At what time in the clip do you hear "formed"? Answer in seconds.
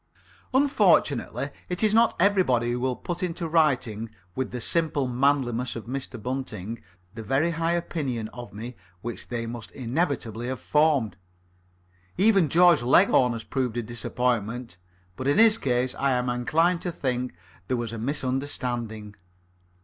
10.59-11.17